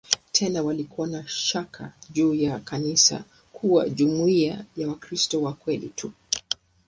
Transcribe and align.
Tena 0.31 0.63
walikuwa 0.63 1.07
na 1.07 1.27
shaka 1.27 1.93
juu 2.09 2.33
ya 2.33 2.59
kanisa 2.59 3.23
kuwa 3.53 3.89
jumuiya 3.89 4.65
ya 4.77 4.87
"Wakristo 4.87 5.41
wa 5.41 5.53
kweli 5.53 5.89
tu". 5.89 6.11